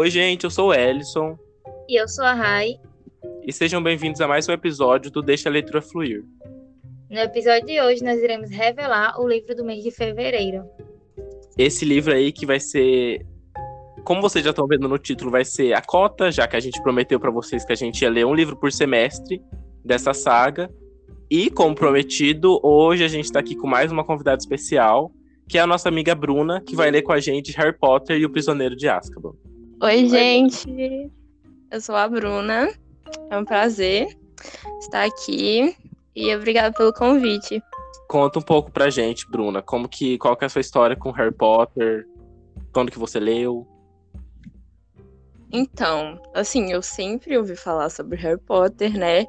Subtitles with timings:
[0.00, 1.38] Oi, gente, eu sou o Ellison.
[1.86, 2.80] E eu sou a Rai.
[3.46, 6.24] E sejam bem-vindos a mais um episódio do Deixa a Leitura Fluir.
[7.10, 10.64] No episódio de hoje, nós iremos revelar o livro do mês de fevereiro.
[11.58, 13.26] Esse livro aí que vai ser.
[14.02, 16.82] Como vocês já estão vendo no título, vai ser a cota, já que a gente
[16.82, 19.42] prometeu para vocês que a gente ia ler um livro por semestre
[19.84, 20.70] dessa saga.
[21.30, 25.12] E, como prometido, hoje a gente está aqui com mais uma convidada especial,
[25.46, 28.24] que é a nossa amiga Bruna, que vai ler com a gente Harry Potter e
[28.24, 29.34] o Prisioneiro de Azkaban.
[29.82, 31.10] Oi, gente.
[31.70, 32.68] Eu sou a Bruna.
[33.30, 34.08] É um prazer
[34.78, 35.74] estar aqui
[36.14, 37.62] e obrigada pelo convite.
[38.06, 41.10] Conta um pouco pra gente, Bruna, como que qual que é a sua história com
[41.12, 42.06] Harry Potter?
[42.74, 43.66] Quando que você leu?
[45.50, 49.24] Então, assim, eu sempre ouvi falar sobre Harry Potter, né?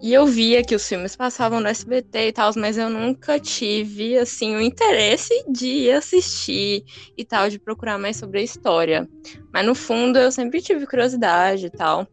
[0.00, 4.16] E eu via que os filmes passavam no SBT e tal, mas eu nunca tive,
[4.16, 6.84] assim, o interesse de assistir
[7.16, 9.08] e tal, de procurar mais sobre a história.
[9.52, 12.06] Mas no fundo eu sempre tive curiosidade e tal.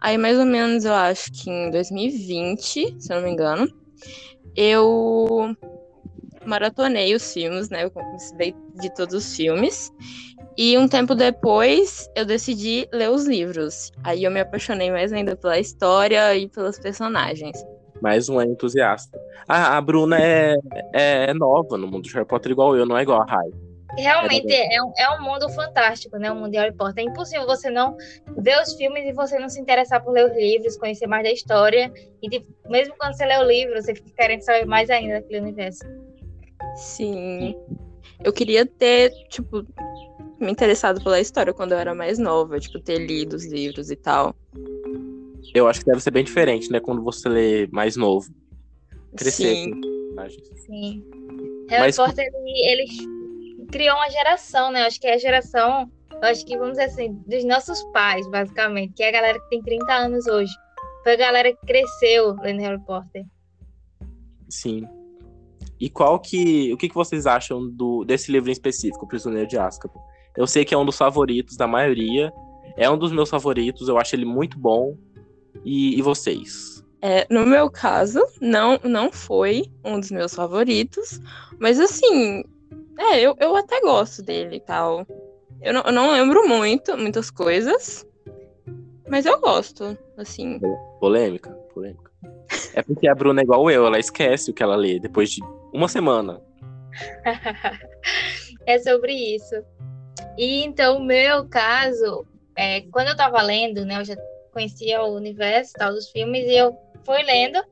[0.00, 3.68] Aí, mais ou menos, eu acho que em 2020, se eu não me engano,
[4.56, 5.54] eu
[6.46, 7.84] maratonei os filmes, né?
[7.84, 9.90] Eu comecei de todos os filmes.
[10.56, 13.90] E um tempo depois, eu decidi ler os livros.
[14.04, 17.64] Aí eu me apaixonei mais ainda pela história e pelos personagens.
[18.02, 19.18] Mais um entusiasta.
[19.48, 20.56] Ah, a Bruna é,
[20.92, 23.50] é nova no mundo de Harry Potter, igual eu, não é igual a Rai.
[23.96, 26.30] Realmente é um, é um mundo fantástico, né?
[26.30, 27.04] O mundo de Harry Potter.
[27.04, 27.96] É impossível você não
[28.38, 31.30] ver os filmes e você não se interessar por ler os livros, conhecer mais da
[31.30, 31.92] história.
[32.22, 35.40] E tipo, mesmo quando você lê o livro, você fica querendo saber mais ainda daquele
[35.40, 35.84] universo.
[36.76, 37.54] Sim.
[38.24, 39.66] Eu queria ter, tipo,
[40.40, 43.96] me interessado pela história quando eu era mais nova, tipo, ter lido os livros e
[43.96, 44.34] tal.
[45.54, 46.80] Eu acho que deve ser bem diferente, né?
[46.80, 48.32] Quando você lê mais novo.
[49.16, 49.54] Crescer.
[49.54, 49.80] Sim.
[50.66, 51.04] Sim.
[51.68, 51.96] Harry Mas...
[51.96, 54.82] Potter, ele, ele criou uma geração, né?
[54.82, 58.28] Eu acho que é a geração, eu acho que, vamos dizer assim, dos nossos pais,
[58.30, 60.52] basicamente, que é a galera que tem 30 anos hoje.
[61.02, 63.24] Foi a galera que cresceu lendo Harry Potter.
[64.48, 64.86] Sim.
[65.78, 66.72] E qual que.
[66.72, 70.00] O que, que vocês acham do, desse livro em específico, Prisioneiro de Azkaban?
[70.36, 72.32] Eu sei que é um dos favoritos da maioria.
[72.76, 74.96] É um dos meus favoritos, eu acho ele muito bom.
[75.64, 76.82] E, e vocês?
[77.02, 81.20] É, no meu caso, não, não foi um dos meus favoritos.
[81.58, 82.44] Mas assim,
[82.98, 85.06] é, eu, eu até gosto dele e tal.
[85.60, 88.06] Eu não, eu não lembro muito, muitas coisas.
[89.08, 90.60] Mas eu gosto, assim.
[91.00, 92.11] Polêmica, polêmica.
[92.74, 95.40] É porque a Bruna é igual eu, ela esquece o que ela lê depois de
[95.72, 96.40] uma semana.
[98.66, 99.54] é sobre isso.
[100.36, 104.16] E então, o meu caso, é, quando eu tava lendo, né, eu já
[104.52, 107.62] conhecia o universo tal dos filmes e eu fui lendo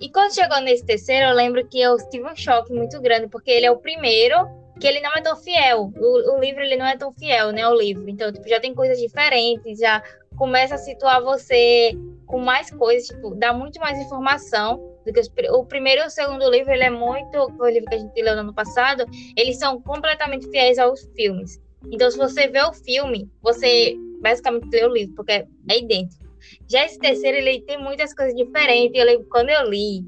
[0.00, 3.50] e quando chegou nesse terceiro, eu lembro que eu tive um choque muito grande, porque
[3.50, 4.36] ele é o primeiro
[4.78, 5.92] que ele não é tão fiel.
[5.96, 7.66] O, o livro ele não é tão fiel, né?
[7.68, 8.08] O livro.
[8.08, 10.02] Então, tipo, já tem coisas diferentes, já
[10.36, 11.92] começa a situar você
[12.26, 16.10] com mais coisas, tipo, dá muito mais informação do que os, o primeiro e o
[16.10, 19.04] segundo livro, ele é muito, foi o livro que a gente leu no ano passado,
[19.36, 21.60] eles são completamente fiéis aos filmes.
[21.90, 26.28] Então, se você vê o filme, você basicamente lê o livro, porque é idêntico.
[26.68, 28.98] Já esse terceiro, ele tem muitas coisas diferentes.
[28.98, 30.04] Eu lembro quando eu li,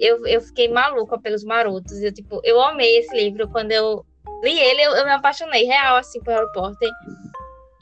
[0.00, 2.02] eu, eu fiquei maluca pelos marotos.
[2.02, 3.48] Eu, tipo, eu amei esse livro.
[3.48, 4.04] Quando eu
[4.42, 6.90] li ele, eu, eu me apaixonei real, assim, por Harry Potter.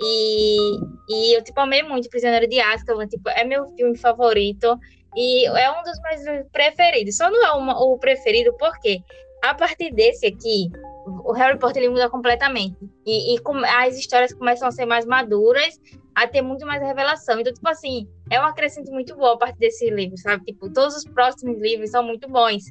[0.00, 3.06] E, e eu, tipo, amei muito Prisioneiro de Azkaban.
[3.06, 4.78] Tipo, é meu filme favorito.
[5.16, 7.16] E é um dos meus preferidos.
[7.16, 9.00] Só não é uma, o preferido porque
[9.42, 10.70] a partir desse aqui,
[11.06, 12.76] o Harry Potter ele muda completamente.
[13.06, 15.78] E, e com, as histórias começam a ser mais maduras
[16.14, 17.40] a ter muito mais revelação.
[17.40, 20.44] Então, tipo assim, é uma crescente muito boa a partir desse livro, sabe?
[20.44, 22.64] Tipo, todos os próximos livros são muito bons.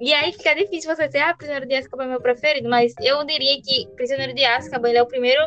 [0.00, 3.24] E aí fica difícil você dizer, ah, Prisioneiro de Azkaban é meu preferido, mas eu
[3.24, 5.42] diria que Prisioneiro de Azkaban é o primeiro,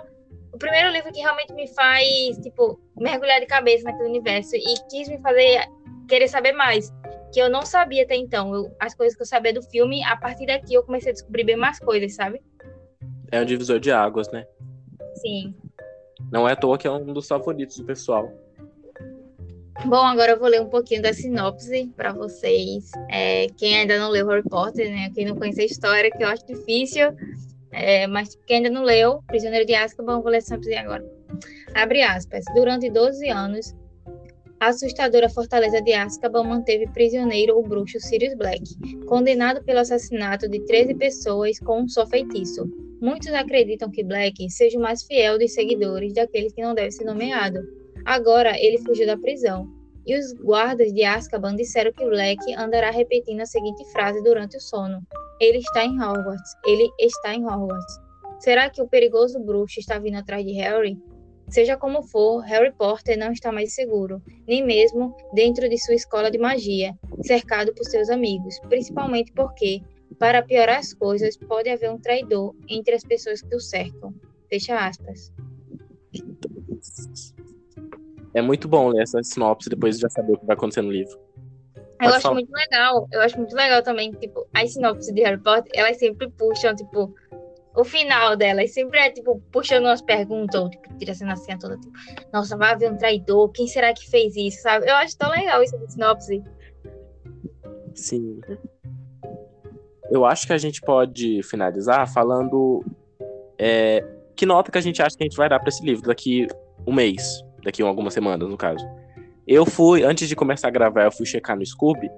[0.52, 5.08] o primeiro livro que realmente me faz, tipo, mergulhar de cabeça naquele universo e quis
[5.10, 5.68] me fazer
[6.08, 6.92] querer saber mais,
[7.32, 8.54] que eu não sabia até então.
[8.54, 11.44] Eu, as coisas que eu sabia do filme, a partir daqui eu comecei a descobrir
[11.44, 12.42] bem mais coisas, sabe?
[13.32, 14.46] É um divisor de águas, né?
[15.16, 15.56] Sim.
[16.34, 18.34] Não é à toa que é um dos favoritos do pessoal.
[19.86, 22.90] Bom, agora eu vou ler um pouquinho da sinopse para vocês.
[23.12, 25.12] É, quem ainda não leu Harry Potter, né?
[25.14, 27.14] Quem não conhece a história, que eu acho difícil,
[27.72, 31.06] é, mas quem ainda não leu, Prisioneiro de Azkaban, vou ler a sinopse agora.
[31.76, 32.44] Abre aspas.
[32.56, 33.76] Durante 12 anos,
[34.60, 38.64] a assustadora fortaleza de Azkaban manteve prisioneiro o bruxo Sirius Black,
[39.06, 42.68] condenado pelo assassinato de 13 pessoas com um só feitiço.
[43.04, 47.04] Muitos acreditam que Black seja o mais fiel dos seguidores daquele que não deve ser
[47.04, 47.60] nomeado.
[48.06, 49.68] Agora ele fugiu da prisão,
[50.08, 54.62] e os guardas de Azkaban disseram que Black andará repetindo a seguinte frase durante o
[54.62, 55.02] sono:
[55.38, 56.54] Ele está em Hogwarts.
[56.66, 58.00] Ele está em Hogwarts.
[58.40, 60.98] Será que o perigoso bruxo está vindo atrás de Harry?
[61.50, 66.32] Seja como for, Harry Potter não está mais seguro, nem mesmo dentro de sua escola
[66.32, 69.82] de magia, cercado por seus amigos, principalmente porque,
[70.20, 74.14] para piorar as coisas, pode haver um traidor entre as pessoas que o cercam.
[74.50, 75.32] Fecha aspas.
[78.34, 80.92] É muito bom ler essa sinopse depois de já saber o que vai acontecer no
[80.92, 81.20] livro.
[82.02, 82.36] Eu acho falar.
[82.36, 83.08] muito legal.
[83.12, 87.14] Eu acho muito legal também, tipo, as sinopses de Harry Potter, elas sempre puxam, tipo,
[87.76, 91.78] o final delas sempre é, tipo, puxando umas perguntas, ou, tipo, tira a cena toda,
[91.78, 91.94] tipo,
[92.32, 94.88] nossa, vai haver um traidor, quem será que fez isso, sabe?
[94.88, 96.44] Eu acho tão legal isso de sinopse.
[97.96, 98.42] Sim.
[100.12, 102.84] Eu acho que a gente pode finalizar falando
[103.58, 104.04] é,
[104.36, 106.48] que nota que a gente acha que a gente vai dar para esse livro daqui
[106.86, 108.86] um mês, daqui algumas semanas, no caso.
[109.48, 112.10] Eu fui, antes de começar a gravar, eu fui checar no Scooby,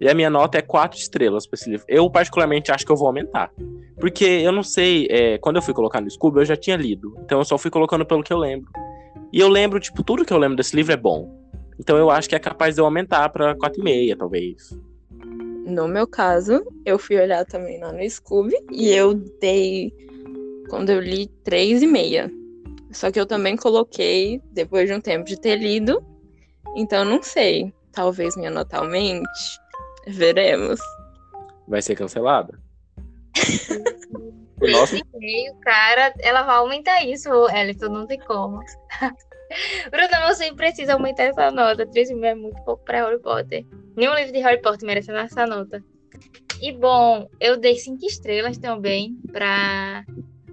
[0.00, 1.84] e a minha nota é quatro estrelas para esse livro.
[1.86, 3.50] Eu, particularmente, acho que eu vou aumentar.
[3.98, 7.14] Porque eu não sei, é, quando eu fui colocar no Scooby, eu já tinha lido.
[7.22, 8.70] Então eu só fui colocando pelo que eu lembro.
[9.30, 11.38] E eu lembro, tipo, tudo que eu lembro desse livro é bom.
[11.78, 14.70] Então eu acho que é capaz de eu aumentar pra 4,5, talvez.
[15.64, 19.92] No meu caso, eu fui olhar também lá no Scooby e eu dei,
[20.68, 22.30] quando eu li, 3,5.
[22.92, 26.04] Só que eu também coloquei, depois de um tempo de ter lido,
[26.74, 27.72] então não sei.
[27.92, 29.28] Talvez minha nota aumente.
[30.06, 30.80] Veremos.
[31.68, 32.58] Vai ser cancelada?
[34.60, 34.96] Nossa.
[34.96, 38.60] o cara, ela vai aumentar isso, Elton, não tem como.
[39.90, 41.86] Bruna, você precisa aumentar essa nota.
[41.86, 43.66] 3,5 é muito pouco para Harry Potter.
[43.96, 45.82] Nenhum livro de Harry Potter merece essa nota.
[46.60, 50.04] E bom, eu dei cinco estrelas também para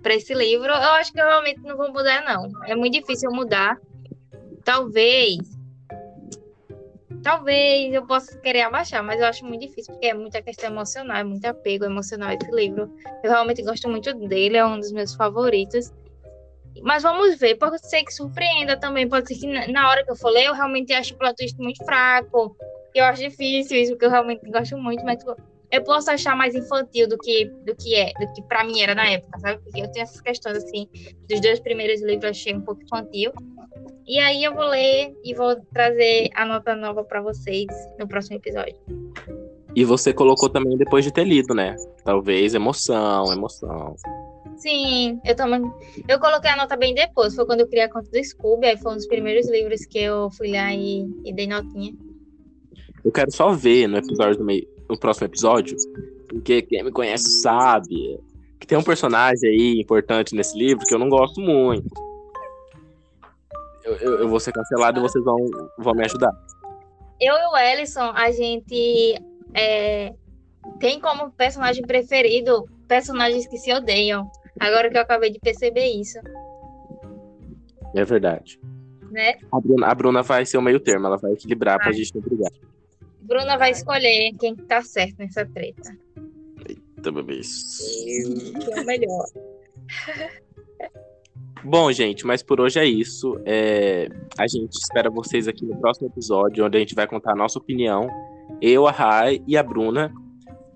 [0.01, 0.67] para esse livro.
[0.67, 2.49] Eu acho que eu realmente não vou mudar, não.
[2.65, 3.77] É muito difícil mudar.
[4.63, 5.57] Talvez
[7.23, 11.17] Talvez eu possa querer abaixar, mas eu acho muito difícil, porque é muita questão emocional,
[11.17, 12.89] é muito apego emocional esse livro.
[13.21, 15.91] Eu realmente gosto muito dele, é um dos meus favoritos.
[16.83, 20.15] Mas vamos ver, pode ser que surpreenda também, pode ser que na hora que eu
[20.15, 22.55] for ler, eu realmente acho o plot twist muito fraco,
[22.93, 25.23] eu acho difícil isso, porque eu realmente gosto muito, mas
[25.71, 28.95] eu posso achar mais infantil do que, do que é, do que pra mim era
[28.95, 29.61] na época, sabe?
[29.63, 30.87] Porque eu tenho essas questões, assim,
[31.29, 33.31] dos dois primeiros livros eu achei um pouco infantil,
[34.07, 37.67] e aí eu vou ler e vou trazer a nota nova para vocês
[37.99, 38.75] no próximo episódio.
[39.75, 41.75] E você colocou também depois de ter lido, né?
[42.03, 43.95] Talvez emoção, emoção.
[44.67, 45.61] Sim, eu também.
[46.07, 47.35] Eu coloquei a nota bem depois.
[47.35, 48.67] Foi quando eu criei a conta do Scooby.
[48.67, 51.93] Aí foi um dos primeiros livros que eu fui lá e, e dei notinha.
[53.03, 55.77] Eu quero só ver no episódio do meio, no próximo episódio,
[56.27, 58.19] porque quem me conhece sabe
[58.59, 61.87] que tem um personagem aí importante nesse livro que eu não gosto muito
[63.87, 65.37] eu, eu vou ser cancelado e vocês vão,
[65.77, 66.31] vão me ajudar.
[67.19, 69.15] Eu e o Ellison, a gente
[69.53, 70.13] é,
[70.79, 74.29] tem como personagem preferido personagens que se odeiam.
[74.59, 76.19] Agora que eu acabei de perceber isso.
[77.95, 78.59] É verdade.
[79.11, 79.35] Né?
[79.51, 81.87] A, Bruna, a Bruna vai ser o meio termo, ela vai equilibrar vai.
[81.87, 82.51] pra gente não brigar.
[83.21, 85.97] Bruna vai escolher quem tá certo nessa treta.
[86.67, 87.41] Eita, bebê.
[87.41, 89.25] Que é o melhor.
[91.63, 93.39] Bom, gente, mas por hoje é isso.
[93.45, 94.07] É...
[94.37, 97.59] A gente espera vocês aqui no próximo episódio, onde a gente vai contar a nossa
[97.59, 98.07] opinião.
[98.61, 100.13] Eu, a Rai e a Bruna.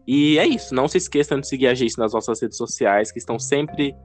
[0.08, 0.74] E é isso.
[0.74, 3.96] Não se esqueçam de seguir a gente nas nossas redes sociais, que estão sempre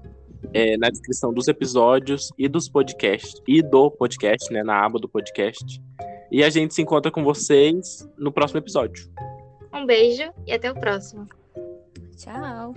[0.53, 3.41] é, na descrição dos episódios e dos podcasts.
[3.47, 4.63] E do podcast, né?
[4.63, 5.81] Na aba do podcast.
[6.31, 9.11] E a gente se encontra com vocês no próximo episódio.
[9.73, 11.27] Um beijo e até o próximo.
[12.17, 12.75] Tchau.